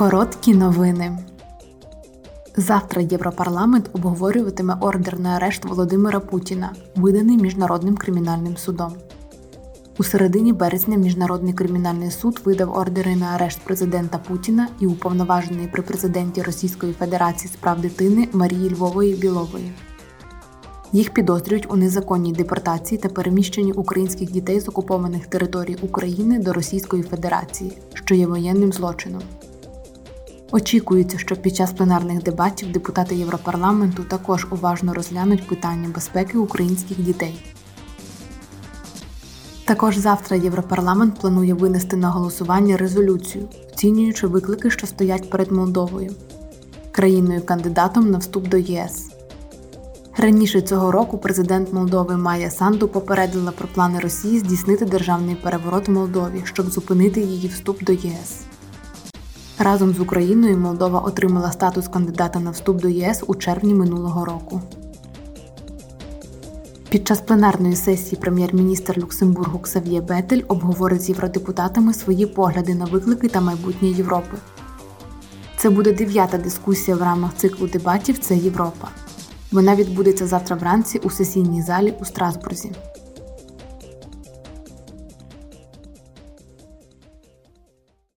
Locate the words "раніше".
50.16-50.60